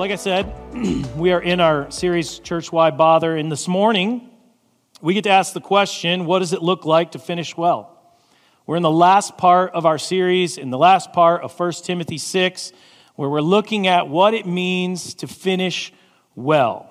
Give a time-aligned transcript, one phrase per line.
[0.00, 0.50] Like I said,
[1.14, 4.30] we are in our series Church Why Bother, and this morning
[5.02, 8.02] we get to ask the question what does it look like to finish well?
[8.66, 12.16] We're in the last part of our series, in the last part of 1 Timothy
[12.16, 12.72] 6,
[13.16, 15.92] where we're looking at what it means to finish
[16.34, 16.88] well.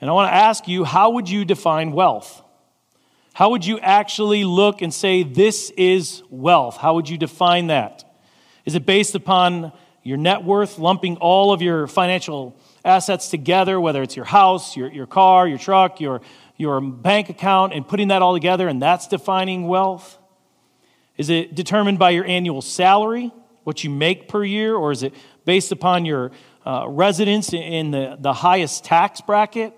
[0.00, 2.42] And I want to ask you, how would you define wealth?
[3.34, 6.78] How would you actually look and say, this is wealth?
[6.78, 8.02] How would you define that?
[8.64, 9.72] Is it based upon
[10.02, 14.90] your net worth, lumping all of your financial assets together, whether it's your house, your,
[14.90, 16.22] your car, your truck, your,
[16.56, 20.18] your bank account, and putting that all together, and that's defining wealth?
[21.16, 23.30] Is it determined by your annual salary,
[23.64, 26.30] what you make per year, or is it based upon your
[26.64, 29.74] uh, residence in the, the highest tax bracket?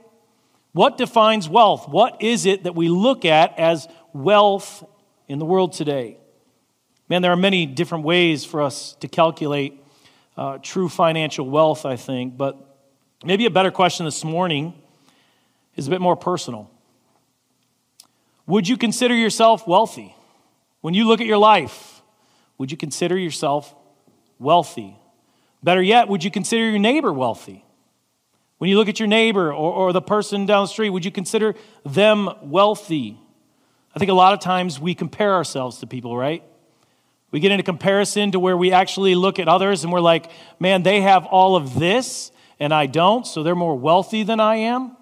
[0.72, 1.88] What defines wealth?
[1.88, 4.84] What is it that we look at as wealth
[5.26, 6.18] in the world today?
[7.08, 9.81] Man, there are many different ways for us to calculate
[10.36, 12.56] uh, true financial wealth, I think, but
[13.24, 14.74] maybe a better question this morning
[15.76, 16.70] is a bit more personal.
[18.46, 20.16] Would you consider yourself wealthy?
[20.80, 22.02] When you look at your life,
[22.58, 23.74] would you consider yourself
[24.38, 24.96] wealthy?
[25.62, 27.64] Better yet, would you consider your neighbor wealthy?
[28.58, 31.10] When you look at your neighbor or, or, the person down the street, would you
[31.10, 33.18] consider them wealthy?
[33.94, 36.44] I think a lot of times we compare ourselves to people, right?
[37.32, 40.30] We get into comparison to where we actually look at others and we're like,
[40.60, 42.30] man, they have all of this
[42.60, 44.96] and I don't, so they're more wealthy than I am.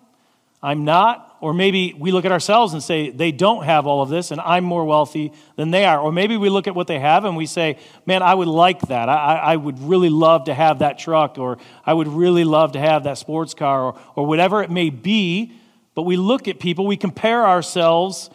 [0.63, 1.27] I'm not.
[1.41, 4.41] Or maybe we look at ourselves and say, they don't have all of this and
[4.43, 5.99] I'm more wealthy than they are.
[5.99, 8.81] Or maybe we look at what they have and we say, man, I would like
[8.83, 9.09] that.
[9.09, 12.81] I, I would really love to have that truck, or I would really love to
[12.81, 15.53] have that sports car, or, or whatever it may be.
[15.95, 18.31] But we look at people, we compare ourselves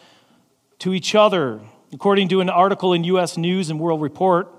[0.80, 1.60] to each other.
[1.92, 3.36] According to an article in U.S.
[3.36, 4.52] News and World Report,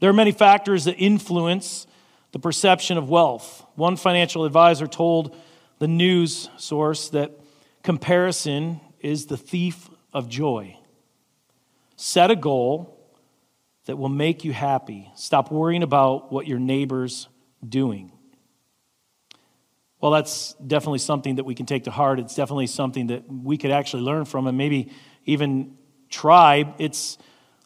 [0.00, 1.86] there are many factors that influence
[2.32, 3.64] the perception of wealth.
[3.76, 5.36] One financial advisor told
[5.78, 7.38] the news source that
[7.82, 10.76] comparison is the thief of joy.
[11.96, 12.92] Set a goal
[13.86, 15.10] that will make you happy.
[15.14, 17.28] Stop worrying about what your neighbor's
[17.66, 18.12] doing.
[20.00, 22.18] Well, that's definitely something that we can take to heart.
[22.18, 24.90] It's definitely something that we could actually learn from and maybe
[25.24, 25.76] even
[26.16, 26.74] try.
[26.78, 27.18] It's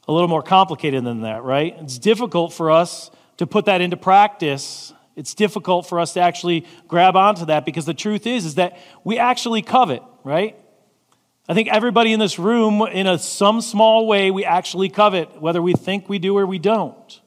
[0.09, 1.77] a little more complicated than that, right?
[1.81, 6.65] It's difficult for us to put that into practice it's difficult for us to actually
[6.88, 10.59] grab onto that because the truth is is that we actually covet, right?
[11.47, 15.61] I think everybody in this room, in a, some small way, we actually covet, whether
[15.61, 17.21] we think we do or we don't.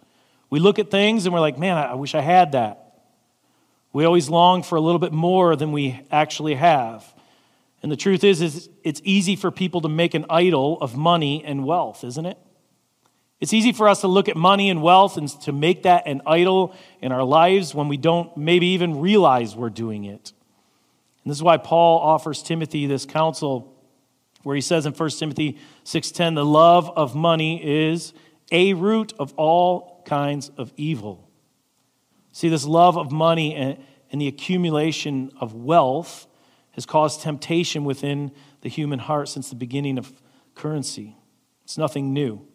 [0.50, 2.96] We look at things and we're like, man, I wish I had that.
[3.92, 7.13] We always long for a little bit more than we actually have.
[7.84, 11.44] And the truth is, is it's easy for people to make an idol of money
[11.46, 12.38] and wealth, isn't it?
[13.42, 16.22] It's easy for us to look at money and wealth and to make that an
[16.26, 20.32] idol in our lives when we don't maybe even realize we're doing it.
[21.24, 23.70] And this is why Paul offers Timothy this counsel
[24.44, 28.14] where he says in 1 Timothy 6:10 the love of money is
[28.50, 31.30] a root of all kinds of evil.
[32.32, 33.78] See this love of money and,
[34.10, 36.28] and the accumulation of wealth
[36.74, 40.12] has caused temptation within the human heart since the beginning of
[40.56, 41.16] currency.
[41.64, 42.46] It's nothing new.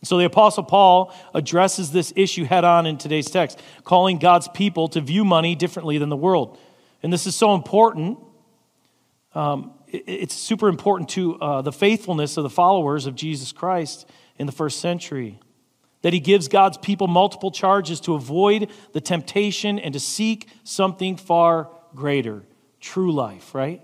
[0.00, 4.48] And So the Apostle Paul addresses this issue head on in today's text, calling God's
[4.48, 6.58] people to view money differently than the world.
[7.02, 8.18] And this is so important.
[9.34, 14.08] Um, it's super important to uh, the faithfulness of the followers of Jesus Christ
[14.38, 15.40] in the first century.
[16.02, 21.16] That he gives God's people multiple charges to avoid the temptation and to seek something
[21.16, 22.44] far greater
[22.80, 23.82] true life, right?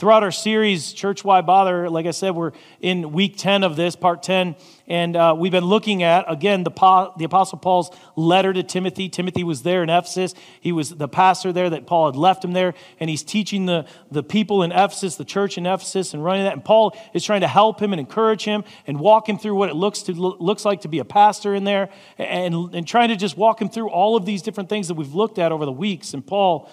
[0.00, 3.96] Throughout our series, Church Why Bother, like I said, we're in week 10 of this,
[3.96, 4.56] part 10,
[4.86, 6.70] and uh, we've been looking at, again, the,
[7.18, 9.10] the Apostle Paul's letter to Timothy.
[9.10, 10.32] Timothy was there in Ephesus.
[10.62, 13.84] He was the pastor there that Paul had left him there, and he's teaching the,
[14.10, 16.54] the people in Ephesus, the church in Ephesus, and running that.
[16.54, 19.68] And Paul is trying to help him and encourage him and walk him through what
[19.68, 23.16] it looks, to, looks like to be a pastor in there, and, and trying to
[23.16, 25.72] just walk him through all of these different things that we've looked at over the
[25.72, 26.14] weeks.
[26.14, 26.70] And Paul,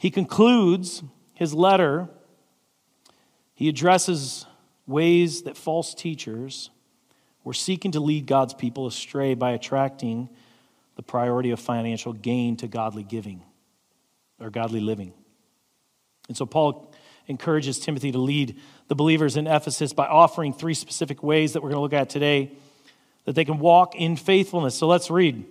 [0.00, 1.02] he concludes
[1.34, 2.08] his letter
[3.60, 4.46] he addresses
[4.86, 6.70] ways that false teachers
[7.44, 10.30] were seeking to lead God's people astray by attracting
[10.96, 13.42] the priority of financial gain to godly giving
[14.38, 15.12] or godly living.
[16.28, 16.90] And so Paul
[17.28, 18.58] encourages Timothy to lead
[18.88, 22.08] the believers in Ephesus by offering three specific ways that we're going to look at
[22.08, 22.52] today
[23.26, 24.74] that they can walk in faithfulness.
[24.74, 25.44] So let's read.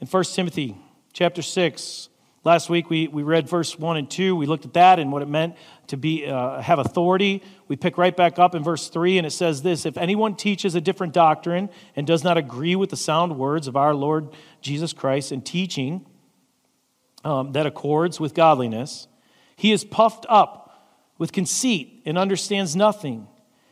[0.00, 0.76] In 1 Timothy
[1.12, 2.08] chapter 6,
[2.44, 4.34] last week we, we read verse 1 and 2.
[4.36, 5.56] We looked at that and what it meant
[5.88, 7.42] to be uh, have authority.
[7.68, 10.74] We pick right back up in verse 3 and it says this, if anyone teaches
[10.74, 14.28] a different doctrine and does not agree with the sound words of our Lord
[14.60, 16.06] Jesus Christ and teaching
[17.24, 19.08] um, that accords with godliness,
[19.56, 20.62] he is puffed up
[21.18, 23.28] with conceit and understands nothing.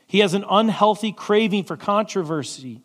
[0.06, 2.82] He has an unhealthy craving for controversy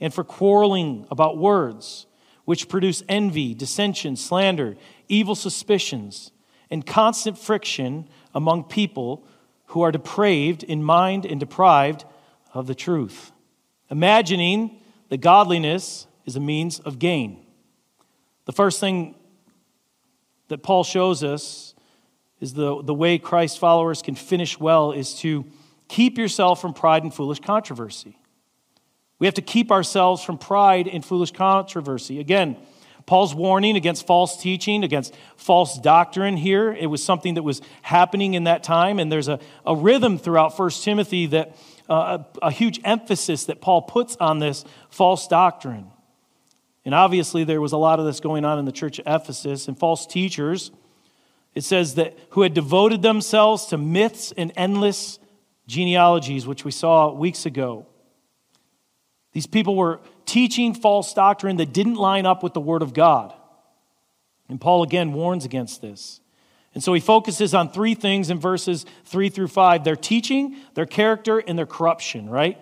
[0.00, 2.06] and for quarreling about words,
[2.44, 4.76] which produce envy, dissension, slander,
[5.08, 6.32] evil suspicions,
[6.70, 9.24] and constant friction among people
[9.66, 12.04] who are depraved in mind and deprived
[12.54, 13.32] of the truth,
[13.90, 17.44] imagining that godliness is a means of gain.
[18.44, 19.14] The first thing
[20.48, 21.74] that Paul shows us
[22.40, 25.44] is the, the way Christ followers can finish well is to
[25.88, 28.18] keep yourself from pride and foolish controversy.
[29.22, 32.18] We have to keep ourselves from pride and foolish controversy.
[32.18, 32.56] Again,
[33.06, 36.72] Paul's warning against false teaching, against false doctrine here.
[36.72, 40.58] It was something that was happening in that time, and there's a, a rhythm throughout
[40.58, 41.56] 1 Timothy that
[41.88, 45.86] uh, a, a huge emphasis that Paul puts on this false doctrine.
[46.84, 49.68] And obviously, there was a lot of this going on in the church of Ephesus,
[49.68, 50.72] and false teachers
[51.54, 55.20] it says that who had devoted themselves to myths and endless
[55.68, 57.86] genealogies, which we saw weeks ago.
[59.32, 63.32] These people were teaching false doctrine that didn't line up with the Word of God.
[64.48, 66.20] And Paul again warns against this.
[66.74, 70.86] And so he focuses on three things in verses three through five their teaching, their
[70.86, 72.58] character, and their corruption, right?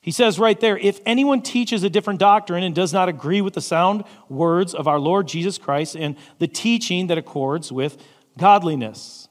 [0.00, 3.54] He says right there if anyone teaches a different doctrine and does not agree with
[3.54, 8.02] the sound words of our Lord Jesus Christ and the teaching that accords with
[8.38, 9.28] godliness.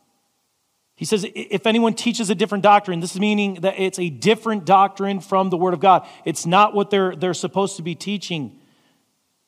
[0.95, 4.65] He says, if anyone teaches a different doctrine, this is meaning that it's a different
[4.65, 6.07] doctrine from the Word of God.
[6.23, 8.57] It's not what they're, they're supposed to be teaching.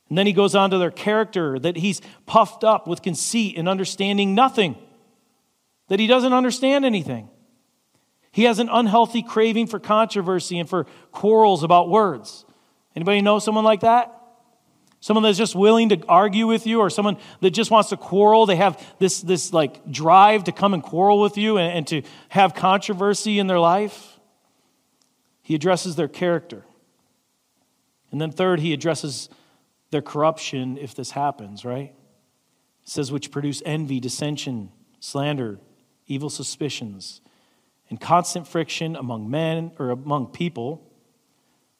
[0.09, 3.69] And then he goes on to their character, that he's puffed up with conceit and
[3.69, 4.77] understanding nothing,
[5.88, 7.29] that he doesn't understand anything.
[8.31, 12.45] He has an unhealthy craving for controversy and for quarrels about words.
[12.95, 14.16] Anybody know someone like that?
[14.99, 18.45] Someone that's just willing to argue with you, or someone that just wants to quarrel.
[18.45, 22.01] They have this, this like drive to come and quarrel with you and, and to
[22.29, 24.19] have controversy in their life.
[25.41, 26.65] He addresses their character.
[28.11, 29.29] And then, third, he addresses
[29.91, 31.94] their corruption if this happens, right?
[32.83, 35.59] It says, which produce envy, dissension, slander,
[36.07, 37.21] evil suspicions
[37.89, 40.83] and constant friction among men or among people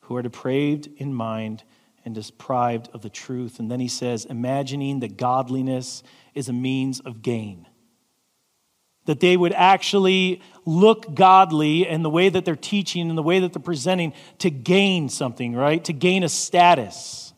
[0.02, 1.64] who are depraved in mind
[2.08, 3.60] and deprived of the truth.
[3.60, 7.68] And then he says, imagining that godliness is a means of gain.
[9.08, 13.40] That they would actually look godly in the way that they're teaching and the way
[13.40, 15.84] that they're presenting to gain something, right?
[15.84, 17.34] To gain a status.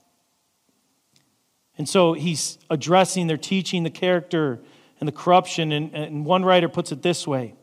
[1.80, 4.60] And so he's addressing their teaching, the character,
[5.00, 5.72] and the corruption.
[5.72, 7.56] And, and one writer puts it this way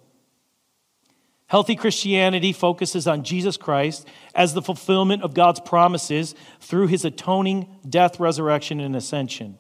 [1.49, 7.69] Healthy Christianity focuses on Jesus Christ as the fulfillment of God's promises through his atoning
[7.89, 9.57] death, resurrection, and ascension.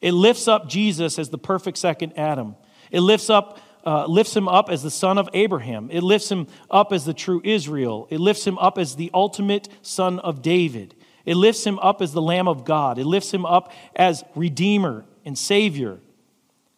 [0.00, 2.56] It lifts up Jesus as the perfect second Adam.
[2.90, 5.88] It lifts up uh, lifts him up as the son of Abraham.
[5.90, 8.06] It lifts him up as the true Israel.
[8.10, 10.94] It lifts him up as the ultimate son of David.
[11.24, 12.98] It lifts him up as the Lamb of God.
[12.98, 15.98] It lifts him up as Redeemer and Savior.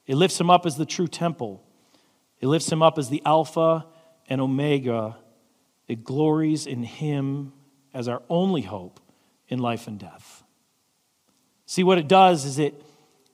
[0.06, 1.64] It lifts him up as the true temple.
[2.40, 3.86] It lifts him up as the Alpha
[4.32, 5.18] and Omega,
[5.86, 7.52] it glories in Him
[7.92, 8.98] as our only hope
[9.46, 10.42] in life and death.
[11.66, 12.82] See, what it does is it,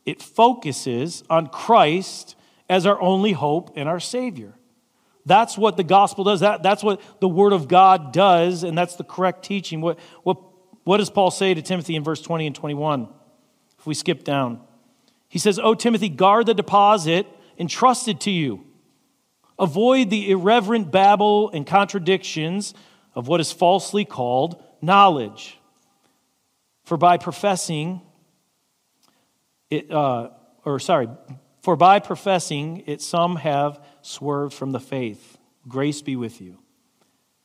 [0.05, 2.35] it focuses on Christ
[2.69, 4.55] as our only hope and our Savior.
[5.25, 6.41] That's what the gospel does.
[6.41, 9.81] That, that's what the Word of God does, and that's the correct teaching.
[9.81, 10.39] What, what,
[10.83, 13.09] what does Paul say to Timothy in verse 20 and 21?
[13.79, 14.63] If we skip down,
[15.29, 18.65] he says, Oh, Timothy, guard the deposit entrusted to you
[19.59, 22.75] Avoid the irreverent babble and contradictions
[23.15, 25.59] of what is falsely called knowledge.
[26.85, 28.01] For by professing
[29.71, 30.31] it, uh,
[30.65, 31.09] or sorry,
[31.63, 35.37] for by professing it, some have swerved from the faith.
[35.67, 36.59] Grace be with you.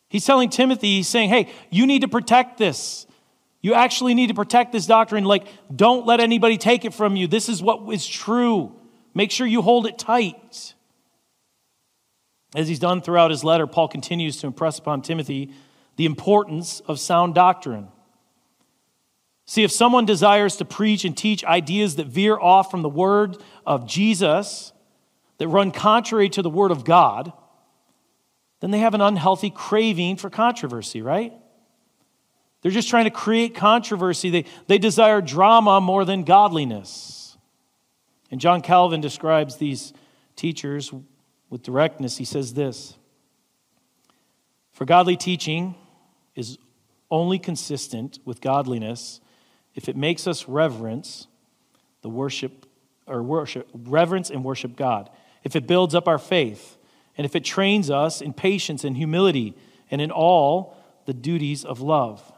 [0.08, 3.08] He's telling Timothy, he's saying, hey, you need to protect this.
[3.62, 5.24] You actually need to protect this doctrine.
[5.24, 7.28] Like, don't let anybody take it from you.
[7.28, 8.80] This is what is true.
[9.14, 10.73] Make sure you hold it tight.
[12.56, 15.52] As he's done throughout his letter, Paul continues to impress upon Timothy
[15.96, 17.88] the importance of sound doctrine.
[19.46, 23.38] See, if someone desires to preach and teach ideas that veer off from the word
[23.66, 24.72] of Jesus,
[25.38, 27.34] that run contrary to the word of God,
[28.62, 31.34] then they have an unhealthy craving for controversy, right?
[32.62, 34.30] They're just trying to create controversy.
[34.30, 37.38] They, they desire drama more than godliness.
[38.32, 39.92] And John Calvin describes these
[40.38, 40.94] teachers
[41.54, 42.18] with directness.
[42.18, 42.98] He says this
[44.72, 45.76] For godly teaching
[46.36, 46.58] is
[47.12, 49.22] only consistent with godliness
[49.76, 51.28] if it makes us reverence
[52.02, 52.66] the worship
[53.06, 55.12] or worship reverence and worship God.
[55.44, 56.76] If it builds up our faith
[57.18, 59.54] and if it trains us in patience and humility
[59.92, 62.32] and in all the duties of love.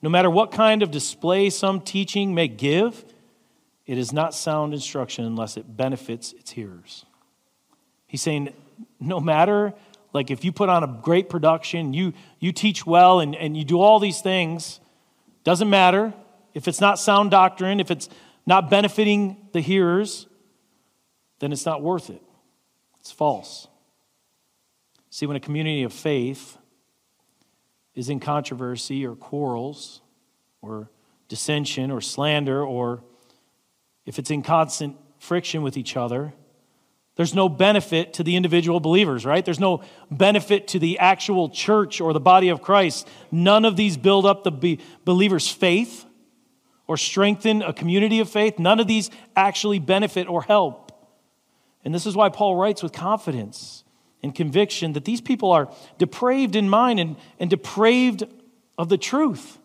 [0.00, 3.04] No matter what kind of display some teaching may give,
[3.84, 7.04] it is not sound instruction unless it benefits its hearers.
[8.06, 8.52] He's saying,
[9.02, 9.74] no matter,
[10.12, 13.64] like if you put on a great production, you, you teach well, and, and you
[13.64, 14.80] do all these things,
[15.44, 16.14] doesn't matter.
[16.54, 18.08] If it's not sound doctrine, if it's
[18.46, 20.26] not benefiting the hearers,
[21.38, 22.22] then it's not worth it.
[23.00, 23.66] It's false.
[25.10, 26.56] See, when a community of faith
[27.94, 30.00] is in controversy or quarrels
[30.60, 30.90] or
[31.28, 33.02] dissension or slander, or
[34.06, 36.32] if it's in constant friction with each other,
[37.16, 39.44] there's no benefit to the individual believers, right?
[39.44, 43.06] There's no benefit to the actual church or the body of Christ.
[43.30, 46.06] None of these build up the believer's faith
[46.86, 48.58] or strengthen a community of faith.
[48.58, 50.90] None of these actually benefit or help.
[51.84, 53.84] And this is why Paul writes with confidence
[54.22, 58.24] and conviction that these people are depraved in mind and, and depraved
[58.78, 59.58] of the truth.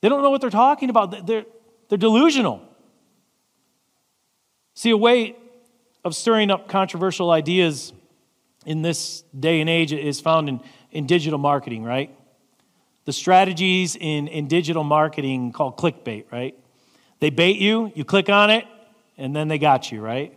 [0.00, 1.44] They don't know what they're talking about, they're,
[1.88, 2.60] they're delusional.
[4.74, 5.36] See, a way
[6.04, 7.92] of stirring up controversial ideas
[8.66, 12.14] in this day and age is found in, in digital marketing, right?
[13.04, 16.56] The strategies in, in digital marketing called clickbait, right?
[17.20, 18.64] They bait you, you click on it,
[19.16, 20.36] and then they got you, right?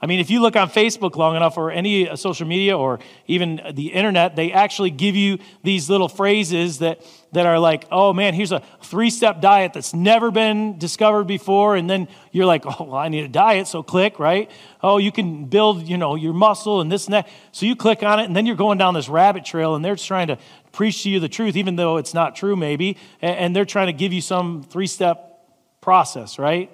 [0.00, 2.98] I mean, if you look on Facebook long enough or any uh, social media or
[3.26, 7.00] even the internet, they actually give you these little phrases that,
[7.32, 11.76] that are like, oh man, here's a three step diet that's never been discovered before.
[11.76, 14.50] And then you're like, oh, well, I need a diet, so click, right?
[14.82, 17.28] Oh, you can build, you know, your muscle and this and that.
[17.52, 19.96] So you click on it, and then you're going down this rabbit trail, and they're
[19.96, 20.38] trying to
[20.72, 22.98] preach to you the truth, even though it's not true, maybe.
[23.22, 25.48] And they're trying to give you some three step
[25.80, 26.70] process, right?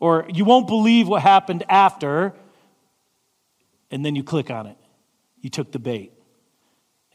[0.00, 2.34] Or you won't believe what happened after
[3.90, 4.76] and then you click on it.
[5.40, 6.12] You took the bait.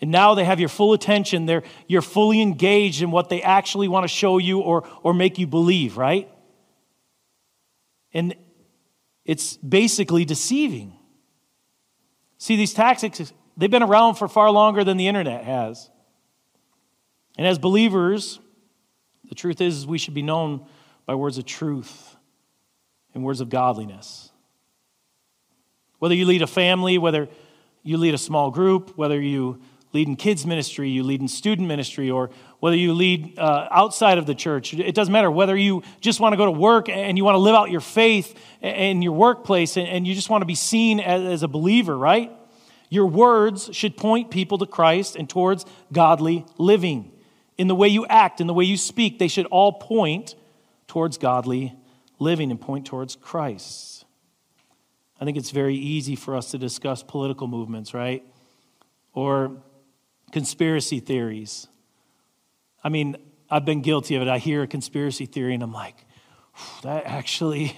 [0.02, 1.46] And now they have your full attention.
[1.46, 5.40] They're, you're fully engaged in what they actually want to show you or, or make
[5.40, 6.30] you believe, right?
[8.14, 8.36] And
[9.24, 10.98] it's basically deceiving.
[12.38, 15.90] See, these tactics, they've been around for far longer than the internet has.
[17.38, 18.40] And as believers,
[19.30, 20.66] the truth is we should be known
[21.06, 22.15] by words of truth
[23.16, 24.30] and words of godliness.
[26.00, 27.28] Whether you lead a family, whether
[27.82, 29.62] you lead a small group, whether you
[29.94, 32.30] lead in kids' ministry, you lead in student ministry, or
[32.60, 34.74] whether you lead uh, outside of the church.
[34.74, 35.32] It doesn't matter.
[35.32, 37.82] Whether you just want to go to work and you want to live out your
[37.82, 42.32] faith in your workplace and you just want to be seen as a believer, right?
[42.90, 47.14] Your words should point people to Christ and towards godly living.
[47.58, 50.36] In the way you act, in the way you speak, they should all point
[50.88, 51.74] towards godly
[52.20, 54.06] living and point towards Christ.
[55.20, 58.24] I think it's very easy for us to discuss political movements, right?
[59.14, 59.58] Or
[60.32, 61.68] conspiracy theories.
[62.84, 63.16] I mean,
[63.50, 64.28] I've been guilty of it.
[64.28, 66.06] I hear a conspiracy theory and I'm like,
[66.84, 67.76] that actually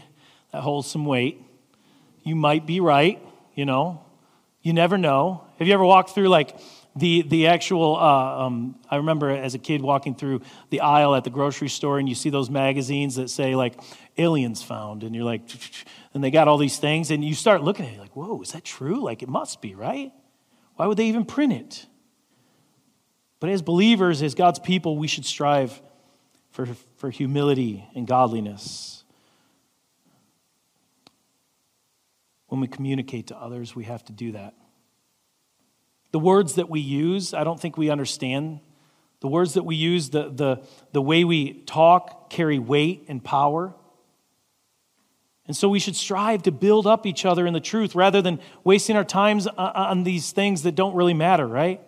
[0.51, 1.41] that holds some weight.
[2.24, 3.22] You might be right,
[3.53, 4.03] you know.
[4.62, 5.44] You never know.
[5.60, 6.58] Have you ever walked through like
[6.98, 11.24] the, the actual, uh, um, I remember as a kid walking through the aisle at
[11.24, 13.80] the grocery store and you see those magazines that say like
[14.18, 15.42] aliens found and you're like,
[16.13, 18.51] and they got all these things and you start looking at it like, whoa, is
[18.54, 19.04] that true?
[19.04, 20.12] Like it must be, right?
[20.75, 21.86] Why would they even print it?
[23.39, 25.80] But as believers, as God's people, we should strive
[26.50, 29.04] for, for humility and godliness.
[32.48, 34.56] When we communicate to others, we have to do that.
[36.11, 38.59] The words that we use, I don't think we understand.
[39.19, 43.73] The words that we use, the, the, the way we talk, carry weight and power.
[45.47, 48.39] And so we should strive to build up each other in the truth rather than
[48.63, 51.81] wasting our times on these things that don't really matter, right?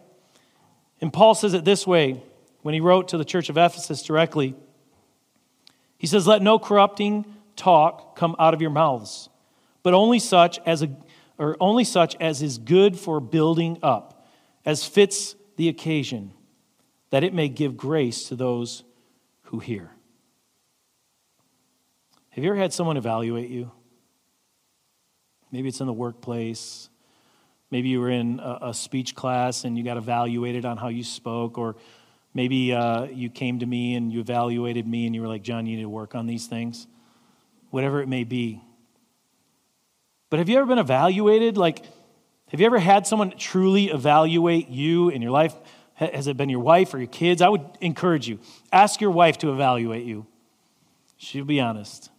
[1.01, 2.23] And Paul says it this way
[2.61, 4.55] when he wrote to the church of Ephesus directly.
[5.97, 9.29] He says, Let no corrupting talk come out of your mouths,
[9.83, 10.89] but only such as a
[11.39, 14.27] or only such as is good for building up,
[14.65, 16.34] as fits the occasion,
[17.10, 18.84] that it may give grace to those
[19.43, 19.89] who hear.
[22.31, 23.72] Have you ever had someone evaluate you?
[25.51, 26.89] Maybe it's in the workplace.
[27.72, 31.03] Maybe you were in a, a speech class and you got evaluated on how you
[31.03, 31.77] spoke, or
[32.34, 35.65] maybe uh, you came to me and you evaluated me and you were like, John,
[35.65, 36.86] you need to work on these things.
[37.69, 38.62] Whatever it may be.
[40.29, 41.57] But have you ever been evaluated?
[41.57, 41.83] Like,
[42.50, 45.53] have you ever had someone truly evaluate you in your life?
[45.93, 47.41] Has it been your wife or your kids?
[47.41, 48.39] I would encourage you.
[48.71, 50.25] Ask your wife to evaluate you.
[51.17, 52.09] She'll be honest.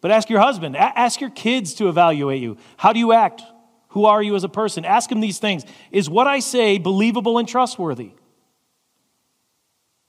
[0.00, 2.56] But ask your husband, ask your kids to evaluate you.
[2.78, 3.42] How do you act?
[3.88, 4.86] Who are you as a person?
[4.86, 5.64] Ask them these things.
[5.90, 8.12] Is what I say believable and trustworthy?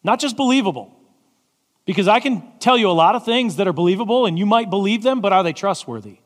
[0.02, 0.96] Not just believable,
[1.86, 4.70] because I can tell you a lot of things that are believable and you might
[4.70, 6.20] believe them, but are they trustworthy?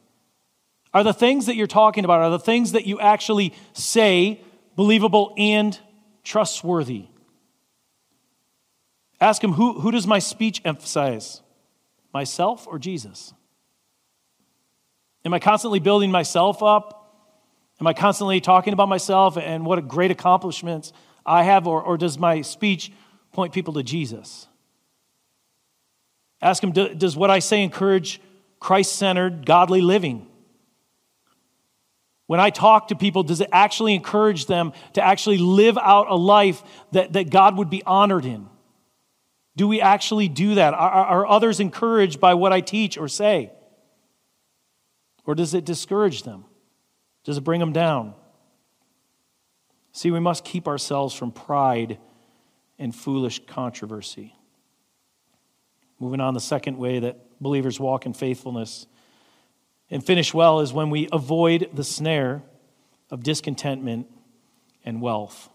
[0.95, 4.39] Are the things that you're talking about, are the things that you actually say
[4.77, 5.77] believable and
[6.23, 7.07] trustworthy?
[9.19, 11.41] Ask him, who, who does my speech emphasize?
[12.13, 13.33] Myself or Jesus?
[15.25, 17.13] Am I constantly building myself up?
[17.81, 20.93] Am I constantly talking about myself and what great accomplishments
[21.25, 21.67] I have?
[21.67, 22.89] Or, or does my speech
[23.33, 24.47] point people to Jesus?
[26.41, 28.21] Ask him, does what I say encourage
[28.61, 30.27] Christ centered, godly living?
[32.27, 36.15] When I talk to people, does it actually encourage them to actually live out a
[36.15, 38.47] life that, that God would be honored in?
[39.55, 40.73] Do we actually do that?
[40.73, 43.51] Are, are others encouraged by what I teach or say?
[45.25, 46.45] Or does it discourage them?
[47.23, 48.13] Does it bring them down?
[49.91, 51.99] See, we must keep ourselves from pride
[52.77, 54.35] and foolish controversy.
[55.99, 58.87] Moving on, the second way that believers walk in faithfulness
[59.89, 62.43] and finish well is when we avoid the snare
[63.11, 64.07] of discontentment
[64.83, 65.49] and wealth.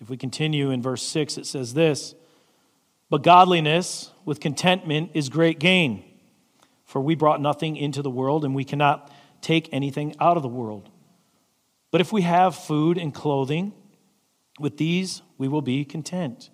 [0.00, 2.14] If we continue in verse 6, it says this
[3.10, 6.04] But godliness with contentment is great gain,
[6.84, 9.10] for we brought nothing into the world, and we cannot
[9.40, 10.90] take anything out of the world.
[11.90, 13.72] But if we have food and clothing,
[14.58, 16.50] with these we will be content.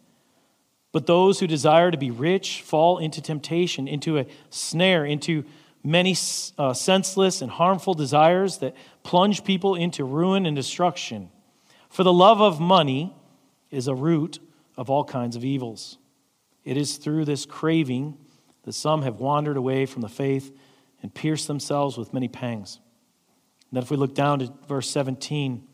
[0.92, 5.44] But those who desire to be rich fall into temptation, into a snare, into
[5.82, 6.16] many
[6.58, 11.30] uh, senseless and harmful desires that plunge people into ruin and destruction.
[11.88, 13.14] For the love of money
[13.70, 14.38] is a root
[14.76, 15.98] of all kinds of evils.
[16.64, 18.18] It is through this craving
[18.64, 20.54] that some have wandered away from the faith
[21.02, 22.78] and pierced themselves with many pangs.
[23.70, 25.66] And then, if we look down to verse 17,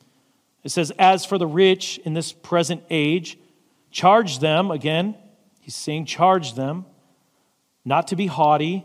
[0.62, 3.38] it says, As for the rich in this present age,
[3.90, 5.16] charge them, again,
[5.60, 6.86] he's saying, charge them,
[7.84, 8.84] not to be haughty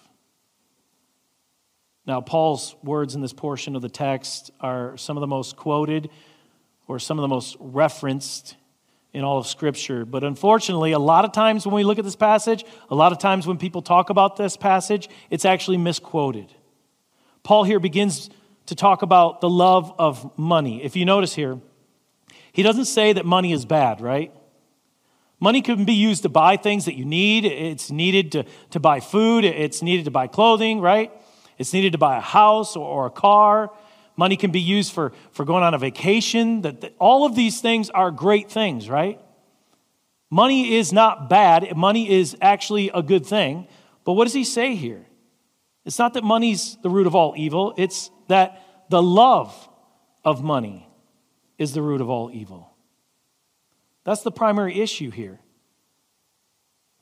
[2.05, 6.09] Now, Paul's words in this portion of the text are some of the most quoted
[6.87, 8.55] or some of the most referenced
[9.13, 10.05] in all of Scripture.
[10.05, 13.19] But unfortunately, a lot of times when we look at this passage, a lot of
[13.19, 16.53] times when people talk about this passage, it's actually misquoted.
[17.43, 18.29] Paul here begins
[18.67, 20.83] to talk about the love of money.
[20.83, 21.59] If you notice here,
[22.51, 24.31] he doesn't say that money is bad, right?
[25.39, 27.45] Money can be used to buy things that you need.
[27.45, 31.11] It's needed to, to buy food, it's needed to buy clothing, right?
[31.61, 33.71] It's needed to buy a house or, or a car.
[34.17, 36.61] Money can be used for, for going on a vacation.
[36.63, 39.19] That, that, all of these things are great things, right?
[40.31, 41.77] Money is not bad.
[41.77, 43.67] Money is actually a good thing.
[44.05, 45.05] But what does he say here?
[45.85, 49.69] It's not that money's the root of all evil, it's that the love
[50.25, 50.89] of money
[51.59, 52.73] is the root of all evil.
[54.03, 55.39] That's the primary issue here.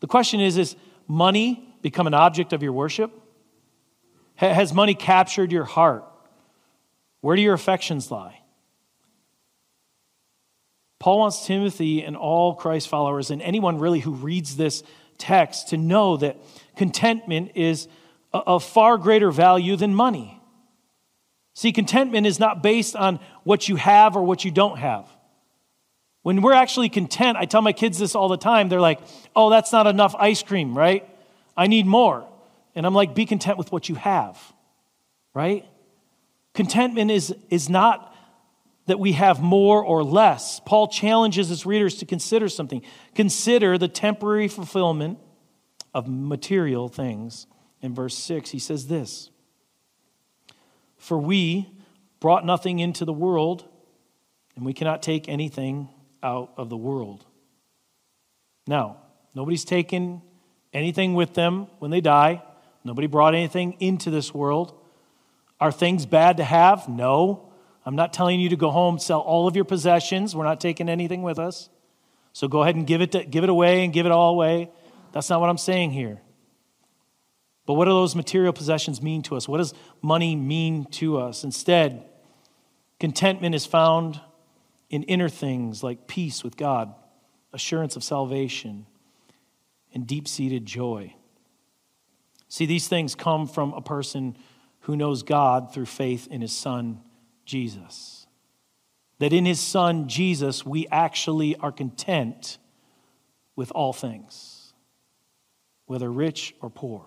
[0.02, 0.76] The question is Is
[1.08, 3.12] money become an object of your worship?
[4.40, 6.06] Has money captured your heart?
[7.20, 8.40] Where do your affections lie?
[10.98, 14.82] Paul wants Timothy and all Christ followers and anyone really who reads this
[15.18, 16.38] text to know that
[16.78, 17.90] contentment is
[18.32, 20.42] of far greater value than money.
[21.54, 25.06] See, contentment is not based on what you have or what you don't have.
[26.22, 28.70] When we're actually content, I tell my kids this all the time.
[28.70, 29.02] They're like,
[29.36, 31.10] oh, that's not enough ice cream, right?
[31.58, 32.26] I need more.
[32.76, 34.40] And I'm like, be content with what you have,
[35.34, 35.66] right?
[36.54, 38.16] Contentment is, is not
[38.86, 40.60] that we have more or less.
[40.66, 42.82] Paul challenges his readers to consider something.
[43.16, 45.20] Consider the temporary fulfillment
[45.94, 47.48] of material things
[47.82, 49.30] in verse 6, he says this
[50.98, 51.70] For we
[52.20, 53.66] brought nothing into the world,
[54.56, 55.90] and we cannot take anything
[56.22, 57.26] out of the world.
[58.68, 58.98] Now,
[59.34, 60.22] nobody's taken
[60.74, 62.44] anything with them when they die.
[62.84, 64.74] Nobody brought anything into this world.
[65.60, 66.88] Are things bad to have?
[66.88, 67.52] No.
[67.86, 70.36] I'm not telling you to go home, sell all of your possessions.
[70.36, 71.70] We're not taking anything with us.
[72.34, 74.70] So go ahead and give it, to, give it away and give it all away.
[75.12, 76.22] That's not what I'm saying here.
[77.66, 79.48] But what do those material possessions mean to us?
[79.48, 81.44] What does money mean to us?
[81.44, 82.04] Instead,
[83.00, 84.22] contentment is found
[84.90, 86.94] in inner things like peace with God,
[87.54, 88.86] assurance of salvation,
[89.94, 91.14] and deep seated joy.
[92.50, 94.36] See, these things come from a person
[94.82, 97.02] who knows God through faith in his Son,
[97.46, 98.28] Jesus.
[99.20, 102.58] That in his Son, Jesus, we actually are content
[103.56, 104.74] with all things,
[105.86, 107.06] whether rich or poor.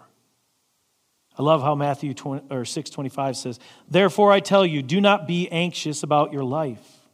[1.37, 5.49] I love how Matthew 20, or 6:25 says, "Therefore I tell you, do not be
[5.51, 7.09] anxious about your life,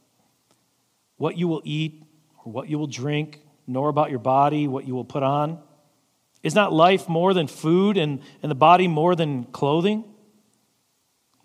[1.15, 2.03] what you will eat
[2.43, 5.63] or what you will drink, nor about your body, what you will put on.
[6.41, 10.05] Is not life more than food and, and the body more than clothing?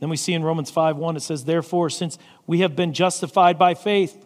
[0.00, 3.58] Then we see in Romans 5 1, it says, Therefore, since we have been justified
[3.58, 4.24] by faith,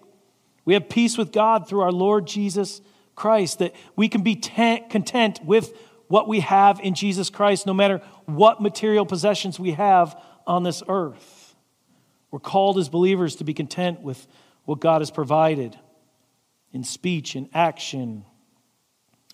[0.64, 2.80] we have peace with God through our Lord Jesus
[3.14, 5.72] Christ, that we can be content with
[6.08, 10.82] what we have in Jesus Christ, no matter what material possessions we have on this
[10.88, 11.54] earth.
[12.30, 14.26] We're called as believers to be content with
[14.64, 15.78] what God has provided
[16.72, 18.24] in speech, in action,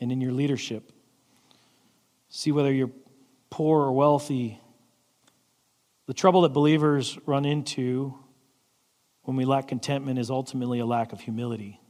[0.00, 0.92] and in your leadership.
[2.36, 2.90] See whether you're
[3.48, 4.60] poor or wealthy.
[6.06, 8.12] The trouble that believers run into
[9.22, 11.80] when we lack contentment is ultimately a lack of humility.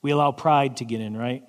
[0.00, 1.44] We allow pride to get in, right?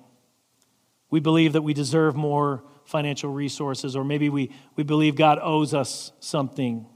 [1.08, 5.72] We believe that we deserve more financial resources, or maybe we, we believe God owes
[5.72, 6.86] us something.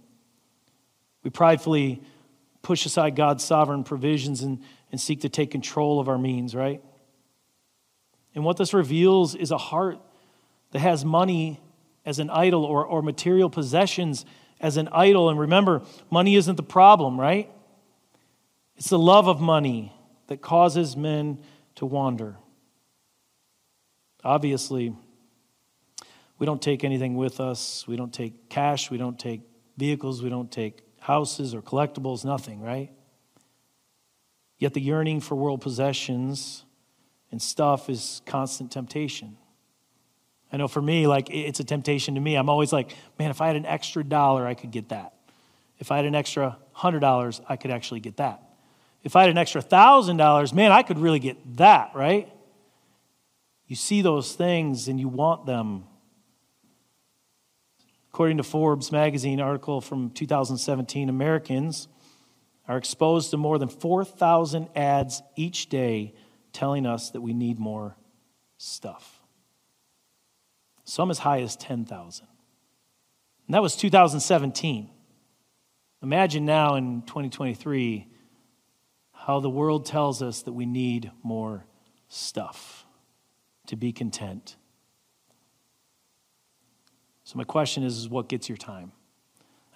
[1.22, 2.02] We pridefully
[2.60, 4.60] push aside God's sovereign provisions and,
[4.92, 6.82] and seek to take control of our means, right?
[8.34, 10.00] And what this reveals is a heart
[10.72, 11.60] that has money
[12.04, 14.24] as an idol or, or material possessions
[14.60, 15.28] as an idol.
[15.28, 17.50] And remember, money isn't the problem, right?
[18.76, 19.92] It's the love of money
[20.28, 21.38] that causes men
[21.76, 22.36] to wander.
[24.22, 24.94] Obviously,
[26.38, 27.86] we don't take anything with us.
[27.88, 28.90] We don't take cash.
[28.90, 29.40] We don't take
[29.76, 30.22] vehicles.
[30.22, 32.90] We don't take houses or collectibles, nothing, right?
[34.58, 36.64] Yet the yearning for world possessions
[37.30, 39.37] and stuff is constant temptation.
[40.52, 42.34] I know for me, like, it's a temptation to me.
[42.34, 45.12] I'm always like, man, if I had an extra dollar, I could get that.
[45.78, 48.42] If I had an extra hundred dollars, I could actually get that.
[49.04, 52.32] If I had an extra thousand dollars, man, I could really get that, right?
[53.66, 55.84] You see those things and you want them.
[58.12, 61.88] According to Forbes magazine article from 2017, Americans
[62.66, 66.14] are exposed to more than 4,000 ads each day
[66.52, 67.96] telling us that we need more
[68.56, 69.17] stuff.
[70.88, 72.26] Some as high as 10,000.
[73.46, 74.88] And that was 2017.
[76.02, 78.06] Imagine now in 2023
[79.12, 81.66] how the world tells us that we need more
[82.08, 82.86] stuff
[83.66, 84.56] to be content.
[87.22, 88.92] So, my question is, is what gets your time?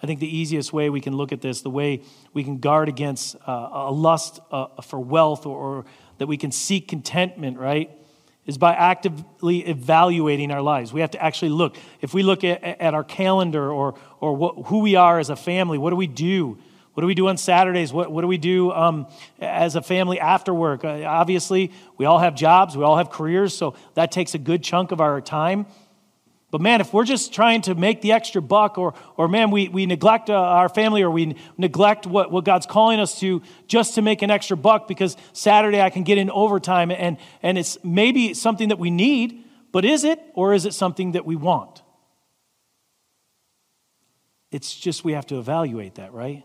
[0.01, 2.01] I think the easiest way we can look at this, the way
[2.33, 5.85] we can guard against uh, a lust uh, for wealth or, or,
[6.17, 7.91] that we can seek contentment, right,
[8.45, 10.91] is by actively evaluating our lives.
[10.91, 11.77] We have to actually look.
[12.01, 15.35] If we look at, at our calendar or, or what, who we are as a
[15.35, 16.57] family, what do we do?
[16.93, 17.91] What do we do on Saturdays?
[17.91, 19.07] What, what do we do um,
[19.39, 20.83] as a family after work?
[20.83, 24.63] Uh, obviously, we all have jobs, we all have careers, so that takes a good
[24.63, 25.65] chunk of our time.
[26.53, 29.69] But man, if we're just trying to make the extra buck, or, or man, we,
[29.69, 33.95] we neglect uh, our family, or we neglect what, what God's calling us to just
[33.95, 37.83] to make an extra buck because Saturday I can get in overtime, and, and it's
[37.83, 41.81] maybe something that we need, but is it, or is it something that we want?
[44.51, 46.43] It's just we have to evaluate that, right?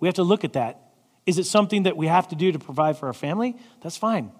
[0.00, 0.94] We have to look at that.
[1.26, 3.54] Is it something that we have to do to provide for our family?
[3.82, 4.32] That's fine.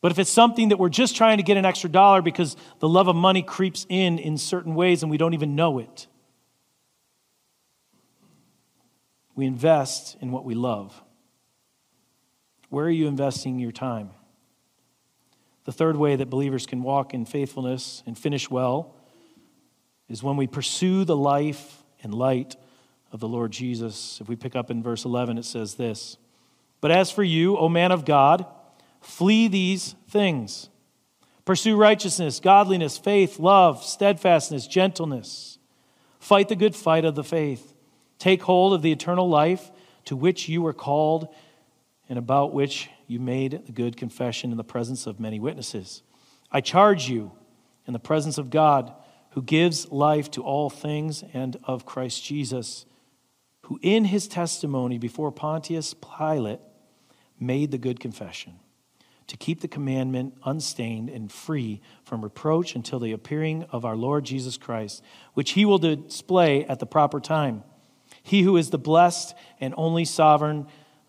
[0.00, 2.88] But if it's something that we're just trying to get an extra dollar because the
[2.88, 6.06] love of money creeps in in certain ways and we don't even know it,
[9.34, 11.02] we invest in what we love.
[12.70, 14.10] Where are you investing your time?
[15.64, 18.94] The third way that believers can walk in faithfulness and finish well
[20.08, 22.56] is when we pursue the life and light
[23.12, 24.20] of the Lord Jesus.
[24.20, 26.16] If we pick up in verse 11, it says this
[26.80, 28.46] But as for you, O man of God,
[29.00, 30.68] Flee these things.
[31.44, 35.58] Pursue righteousness, godliness, faith, love, steadfastness, gentleness.
[36.18, 37.74] Fight the good fight of the faith.
[38.18, 39.70] Take hold of the eternal life
[40.04, 41.28] to which you were called
[42.08, 46.02] and about which you made the good confession in the presence of many witnesses.
[46.52, 47.32] I charge you
[47.86, 48.92] in the presence of God,
[49.30, 52.84] who gives life to all things, and of Christ Jesus,
[53.62, 56.60] who in his testimony before Pontius Pilate
[57.38, 58.58] made the good confession
[59.30, 64.24] to keep the commandment unstained and free from reproach until the appearing of our Lord
[64.24, 67.62] Jesus Christ, which he will display at the proper time.
[68.24, 70.66] He who is the blessed and only sovereign,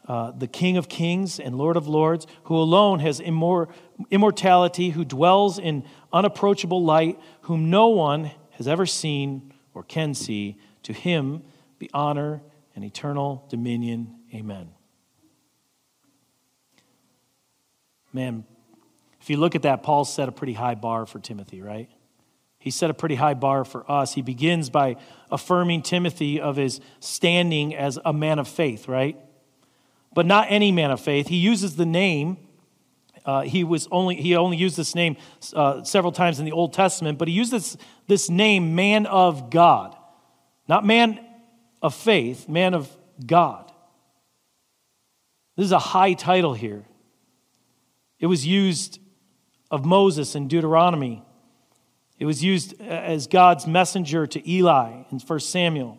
[0.07, 3.69] uh, the King of kings and Lord of lords, who alone has immor-
[4.11, 10.59] immortality, who dwells in unapproachable light, whom no one has ever seen or can see,
[10.83, 11.41] to him
[11.79, 12.43] be honor
[12.75, 14.13] and eternal dominion.
[14.31, 14.69] Amen.
[18.13, 18.43] Man,
[19.21, 21.89] if you look at that, Paul set a pretty high bar for Timothy, right?
[22.61, 24.13] He set a pretty high bar for us.
[24.13, 24.97] He begins by
[25.31, 29.17] affirming Timothy of his standing as a man of faith, right?
[30.13, 31.27] But not any man of faith.
[31.27, 32.37] He uses the name.
[33.25, 35.17] Uh, he was only he only used this name
[35.55, 39.49] uh, several times in the Old Testament, but he used this, this name, man of
[39.49, 39.95] God,
[40.67, 41.19] not man
[41.81, 42.89] of faith, man of
[43.25, 43.71] God.
[45.55, 46.83] This is a high title here.
[48.21, 48.99] It was used
[49.69, 51.23] of Moses in Deuteronomy.
[52.19, 55.97] It was used uh, as God's messenger to Eli in 1 Samuel.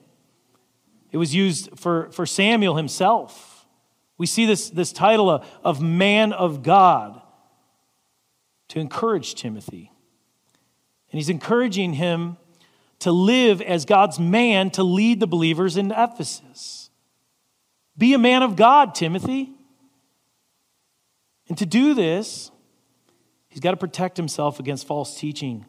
[1.10, 3.66] It was used for, for Samuel himself.
[4.16, 7.20] We see this, this title of, of man of God
[8.68, 9.90] to encourage Timothy.
[11.10, 12.36] And he's encouraging him
[13.00, 16.90] to live as God's man to lead the believers in Ephesus.
[17.98, 19.50] Be a man of God, Timothy.
[21.52, 22.50] And to do this,
[23.50, 25.66] he's got to protect himself against false teaching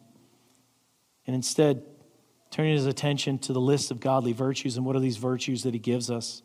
[1.27, 1.83] and instead
[2.51, 4.77] turning his attention to the list of godly virtues.
[4.77, 6.41] And what are these virtues that he gives us?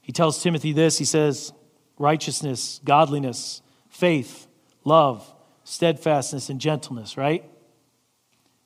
[0.00, 1.52] He tells Timothy this he says,
[1.98, 4.46] righteousness, godliness, faith,
[4.84, 7.44] love, steadfastness, and gentleness, right?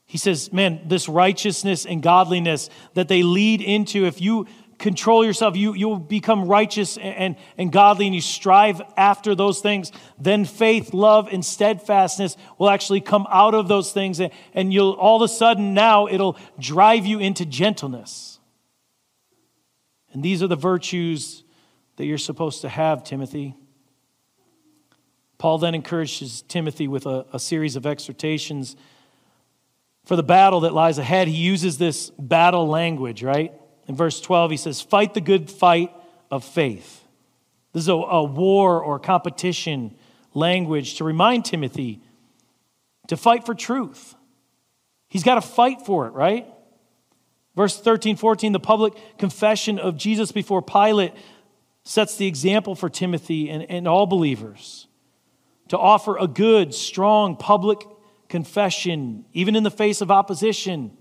[0.04, 4.46] He says, man, this righteousness and godliness that they lead into, if you
[4.78, 9.92] control yourself, you, you'll become righteous and, and godly, and you strive after those things,
[10.18, 14.20] then faith, love, and steadfastness will actually come out of those things.
[14.20, 18.38] And, and you'll all of a sudden now it'll drive you into gentleness.
[20.12, 21.42] And these are the virtues
[21.96, 23.56] that you're supposed to have, Timothy.
[25.38, 28.76] Paul then encourages Timothy with a, a series of exhortations
[30.04, 31.28] for the battle that lies ahead.
[31.28, 33.52] He uses this battle language, right?
[33.86, 35.92] In verse 12, he says, Fight the good fight
[36.30, 37.04] of faith.
[37.72, 39.94] This is a, a war or competition
[40.32, 42.00] language to remind Timothy
[43.08, 44.14] to fight for truth.
[45.08, 46.46] He's got to fight for it, right?
[47.54, 51.12] Verse 13, 14, the public confession of Jesus before Pilate
[51.84, 54.88] sets the example for Timothy and, and all believers
[55.68, 57.78] to offer a good, strong public
[58.28, 60.96] confession, even in the face of opposition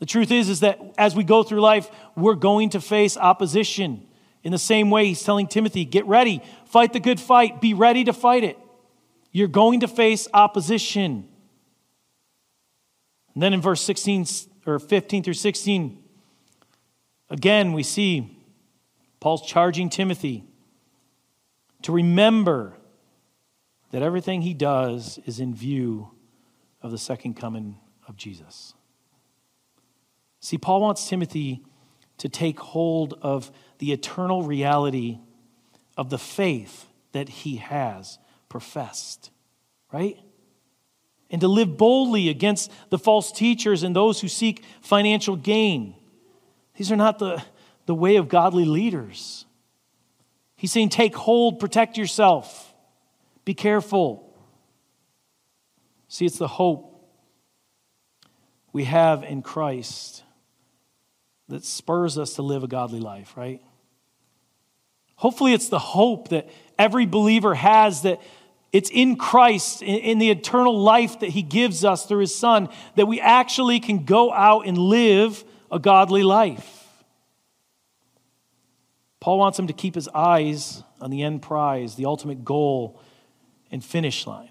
[0.00, 4.06] the truth is, is that as we go through life, we're going to face opposition.
[4.42, 8.04] In the same way, he's telling Timothy, get ready, fight the good fight, be ready
[8.04, 8.58] to fight it.
[9.30, 11.28] You're going to face opposition.
[13.34, 14.26] And then in verse 16
[14.66, 16.02] or 15 through 16,
[17.28, 18.38] again, we see
[19.20, 20.44] Paul's charging Timothy
[21.82, 22.78] to remember
[23.90, 26.10] that everything he does is in view
[26.80, 27.76] of the second coming
[28.08, 28.72] of Jesus.
[30.40, 31.62] See, Paul wants Timothy
[32.18, 35.18] to take hold of the eternal reality
[35.96, 39.30] of the faith that he has professed,
[39.92, 40.18] right?
[41.30, 45.94] And to live boldly against the false teachers and those who seek financial gain.
[46.76, 47.42] These are not the,
[47.86, 49.44] the way of godly leaders.
[50.56, 52.74] He's saying, take hold, protect yourself,
[53.44, 54.26] be careful.
[56.08, 56.86] See, it's the hope
[58.72, 60.24] we have in Christ
[61.50, 63.60] that spurs us to live a godly life, right?
[65.16, 68.20] Hopefully, it's the hope that every believer has that
[68.72, 73.06] it's in Christ, in, the eternal life that He gives us through His Son, that
[73.06, 76.76] we actually can go out and live a godly life.
[79.20, 83.00] Paul wants him to keep his eyes on the end prize, the ultimate goal
[83.70, 84.50] and finish line.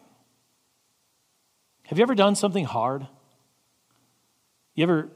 [1.87, 3.07] Have you ever done something hard?
[4.75, 5.09] You ever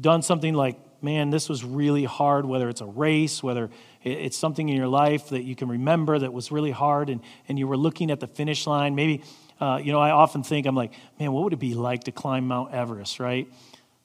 [0.00, 3.70] done something like man, this was really hard, whether it's a race, whether
[4.02, 7.58] it's something in your life that you can remember that was really hard, and, and
[7.58, 8.94] you were looking at the finish line.
[8.94, 9.22] Maybe,
[9.60, 12.12] uh, you know, I often think, I'm like, man, what would it be like to
[12.12, 13.48] climb Mount Everest, right?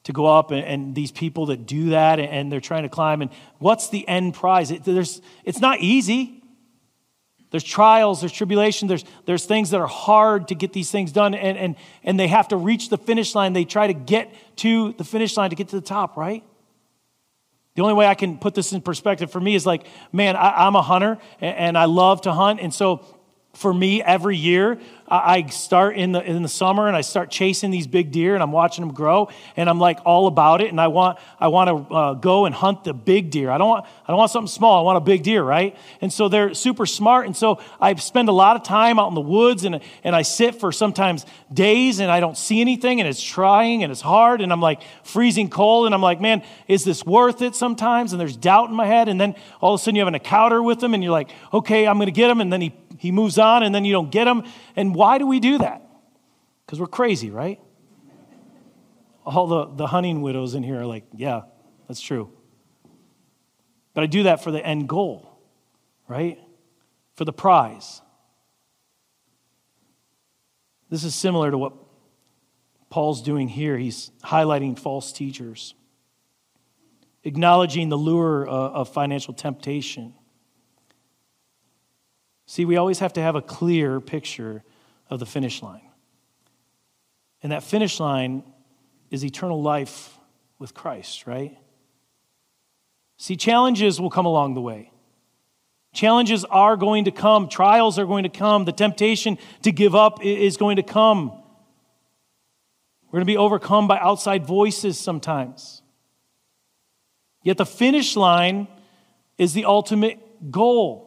[0.04, 2.88] To go up and, and these people that do that and, and, they're trying to
[2.88, 4.70] climb, and what's the end prize?
[4.70, 6.42] It, there's, it's not easy.
[7.50, 11.34] There's trials, there's tribulation, there's, there's things that are hard to get these things done,
[11.34, 13.52] and, and, and they have to reach the finish line.
[13.52, 16.42] They try to get to the finish line to get to the top, right?
[17.74, 20.66] The only way I can put this in perspective for me is like, man, I,
[20.66, 22.60] am a hunter and, and I love to hunt.
[22.60, 23.04] And so
[23.54, 27.70] for me, every year, I start in the, in the summer and I start chasing
[27.70, 30.80] these big deer and I'm watching them grow and I'm like all about it and
[30.80, 33.50] I want, I want to uh, go and hunt the big deer.
[33.50, 34.78] I don't, want, I don't want something small.
[34.78, 35.76] I want a big deer, right?
[36.00, 37.26] And so they're super smart.
[37.26, 40.22] And so I spend a lot of time out in the woods and, and I
[40.22, 44.40] sit for sometimes days and I don't see anything and it's trying and it's hard
[44.40, 48.12] and I'm like freezing cold and I'm like, man, is this worth it sometimes?
[48.12, 49.10] And there's doubt in my head.
[49.10, 51.28] And then all of a sudden you have an encounter with them and you're like,
[51.52, 52.40] okay, I'm going to get him.
[52.40, 54.44] And then he, he moves on and then you don't get him.
[54.76, 55.86] And why do we do that?
[56.64, 57.60] Because we're crazy, right?
[59.26, 61.42] All the, the hunting widows in here are like, yeah,
[61.86, 62.30] that's true.
[63.92, 65.38] But I do that for the end goal,
[66.08, 66.38] right?
[67.16, 68.00] For the prize.
[70.88, 71.74] This is similar to what
[72.88, 73.76] Paul's doing here.
[73.76, 75.74] He's highlighting false teachers,
[77.22, 80.14] acknowledging the lure uh, of financial temptation.
[82.46, 84.62] See, we always have to have a clear picture
[85.08, 85.88] of the finish line.
[87.42, 88.42] And that finish line
[89.10, 90.16] is eternal life
[90.58, 91.56] with Christ, right?
[93.16, 94.90] See, challenges will come along the way.
[95.92, 100.24] Challenges are going to come, trials are going to come, the temptation to give up
[100.24, 101.30] is going to come.
[103.04, 105.82] We're going to be overcome by outside voices sometimes.
[107.44, 108.66] Yet the finish line
[109.38, 111.03] is the ultimate goal.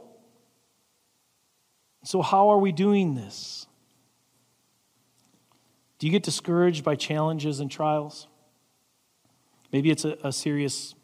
[2.08, 3.68] So, how are we doing this?
[6.00, 8.28] Do you get discouraged by challenges and trials?
[9.74, 10.96] Maybe it's a, a serious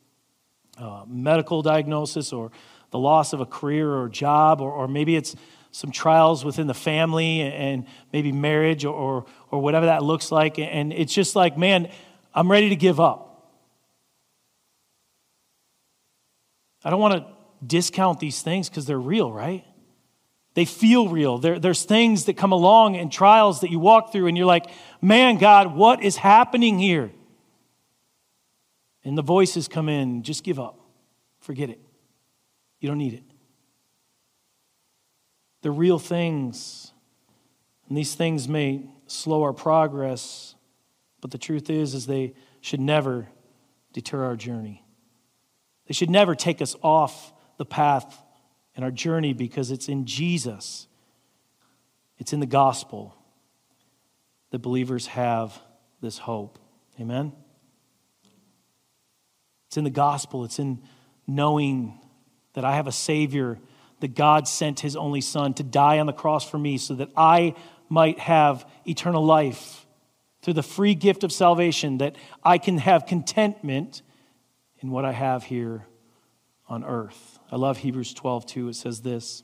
[0.77, 2.51] uh, medical diagnosis or
[2.91, 5.35] the loss of a career or job, or, or, maybe it's
[5.71, 10.57] some trials within the family and maybe marriage or, or, or whatever that looks like.
[10.57, 11.91] And it's just like, man,
[12.33, 13.51] I'm ready to give up.
[16.81, 17.25] I don't want to
[17.67, 19.65] discount these things because they're real, right?
[20.53, 21.39] They feel real.
[21.39, 24.67] There, there's things that come along and trials that you walk through, and you're like,
[25.01, 27.11] man, God, what is happening here?
[29.03, 30.79] And the voices come in just give up,
[31.39, 31.79] forget it.
[32.79, 33.23] You don't need it.
[35.61, 36.91] They're real things,
[37.87, 40.55] and these things may slow our progress,
[41.21, 43.27] but the truth is, is they should never
[43.93, 44.83] deter our journey.
[45.87, 48.22] They should never take us off the path
[48.75, 50.87] in our journey because it's in Jesus,
[52.17, 53.15] it's in the gospel
[54.51, 55.59] that believers have
[56.01, 56.59] this hope.
[56.99, 57.33] Amen?
[59.67, 60.81] It's in the gospel, it's in
[61.25, 61.99] knowing
[62.53, 63.59] that I have a Savior,
[63.99, 67.09] that God sent His only Son to die on the cross for me so that
[67.17, 67.55] I
[67.89, 69.85] might have eternal life
[70.41, 74.01] through the free gift of salvation, that I can have contentment
[74.79, 75.87] in what I have here
[76.67, 77.32] on earth.
[77.51, 78.69] I love Hebrews 12 too.
[78.69, 79.43] It says this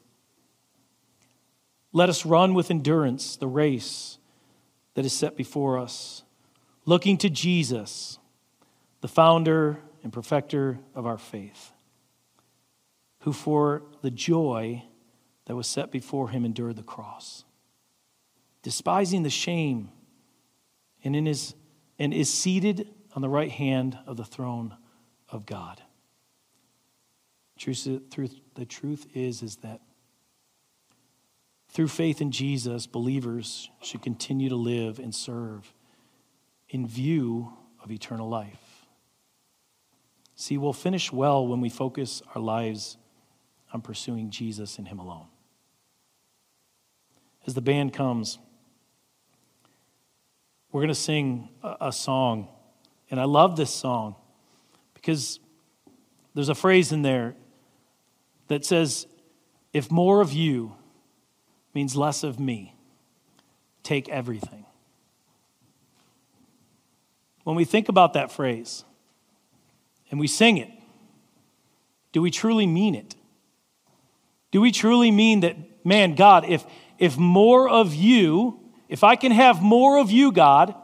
[1.94, 4.18] Let us run with endurance the race
[4.96, 6.24] that is set before us,
[6.86, 8.20] looking to Jesus,
[9.02, 11.72] the founder and perfecter of our faith,
[13.22, 14.84] who for the joy
[15.46, 17.44] that was set before him endured the cross,
[18.62, 19.90] despising the shame,
[21.04, 21.56] and, in his,
[21.98, 24.76] and is seated on the right hand of the throne
[25.30, 25.82] of God.
[27.64, 29.82] The truth is, is that
[31.72, 35.74] through faith in Jesus, believers should continue to live and serve
[36.70, 38.86] in view of eternal life.
[40.36, 42.98] See, we'll finish well when we focus our lives
[43.74, 45.28] on pursuing Jesus and Him alone.
[47.46, 48.40] As the band comes,
[50.72, 52.48] we're going to sing a song.
[53.12, 54.16] And I love this song
[54.94, 55.40] because
[56.34, 57.36] there's a phrase in there
[58.50, 59.08] that says,
[59.74, 60.76] if more of you
[61.74, 62.76] means less of me,
[63.84, 64.66] take everything.
[67.44, 68.84] When we think about that phrase
[70.12, 70.70] and we sing it,
[72.12, 73.16] do we truly mean it?
[74.52, 76.66] Do we truly mean that, man, God, if,
[76.98, 80.76] if more of you, if I can have more of you, God,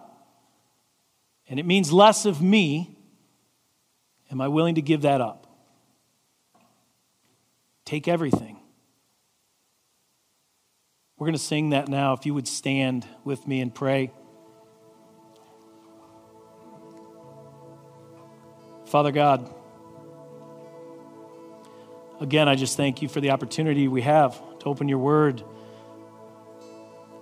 [1.50, 2.96] and it means less of me,
[4.32, 5.45] Am I willing to give that up?
[7.86, 8.58] Take everything.
[11.18, 12.14] We're going to sing that now.
[12.14, 14.12] If you would stand with me and pray.
[18.86, 19.54] Father God,
[22.20, 25.44] again, I just thank you for the opportunity we have to open your word.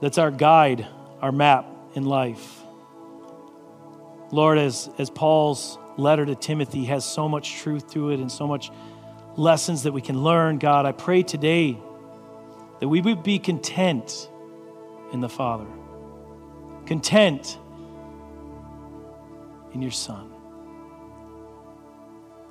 [0.01, 0.87] That's our guide,
[1.21, 2.61] our map in life.
[4.31, 8.47] Lord, as, as Paul's letter to Timothy has so much truth to it and so
[8.47, 8.71] much
[9.35, 11.77] lessons that we can learn, God, I pray today
[12.79, 14.29] that we would be content
[15.11, 15.67] in the Father,
[16.85, 17.57] content
[19.73, 20.29] in your Son.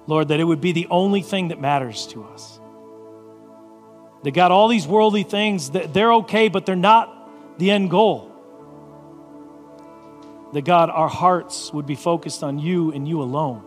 [0.07, 2.59] Lord, that it would be the only thing that matters to us.
[4.25, 8.31] That God, all these worldly things, they're okay, but they're not the end goal.
[10.53, 13.65] That God, our hearts would be focused on you and you alone.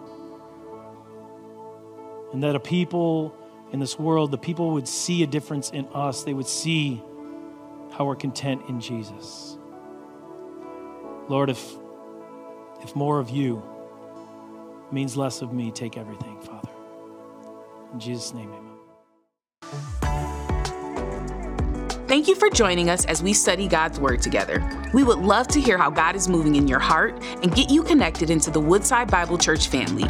[2.36, 3.34] And that a people
[3.72, 6.26] in this world, the people would see a difference in us.
[6.26, 7.02] They would see
[7.94, 9.58] how we're content in Jesus.
[11.30, 11.66] Lord, if,
[12.82, 13.64] if more of you
[14.92, 16.68] means less of me, take everything, Father.
[17.94, 18.74] In Jesus' name, amen.
[22.10, 24.62] Thank you for joining us as we study God's Word together.
[24.94, 27.82] We would love to hear how God is moving in your heart and get you
[27.82, 30.10] connected into the Woodside Bible Church family.